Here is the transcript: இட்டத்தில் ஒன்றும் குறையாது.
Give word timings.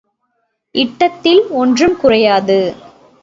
இட்டத்தில் 0.75 1.41
ஒன்றும் 1.51 1.95
குறையாது. 1.97 2.57